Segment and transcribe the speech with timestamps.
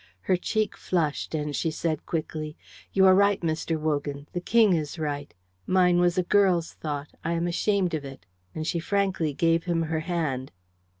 [0.21, 2.57] Her cheek flushed, and she said quickly,
[2.91, 3.77] "You are right, Mr.
[3.79, 4.27] Wogan.
[4.33, 5.31] The King is right.
[5.67, 7.09] Mine was a girl's thought.
[7.23, 8.25] I am ashamed of it;"
[8.55, 10.51] and she frankly gave him her hand.